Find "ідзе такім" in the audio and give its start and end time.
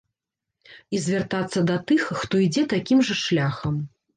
2.47-3.07